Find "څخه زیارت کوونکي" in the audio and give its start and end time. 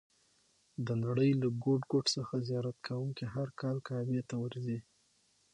2.17-3.25